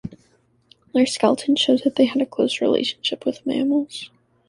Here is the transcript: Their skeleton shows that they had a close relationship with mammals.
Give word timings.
Their 0.95 1.05
skeleton 1.05 1.55
shows 1.55 1.81
that 1.83 1.95
they 1.95 2.05
had 2.05 2.23
a 2.23 2.25
close 2.25 2.59
relationship 2.59 3.23
with 3.23 3.45
mammals. 3.45 4.09